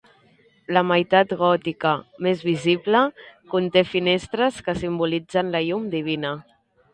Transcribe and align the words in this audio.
La 0.75 0.81
meitat 0.91 1.33
gòtica, 1.41 1.91
més 2.27 2.41
visible, 2.47 3.03
conté 3.53 3.85
finestres 3.91 4.59
que 4.69 4.77
simbolitzen 4.81 5.55
la 5.59 5.63
llum 5.69 5.87
divina. 5.95 6.35